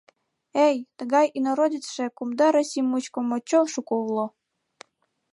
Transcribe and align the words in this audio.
Эй, 0.67 0.75
тыгай 0.97 1.27
инородецше 1.37 2.05
кумда 2.17 2.47
Россий 2.55 2.85
мучко 2.89 3.19
мочоло 3.29 3.67
шуко 3.73 3.95
уло! 4.07 4.25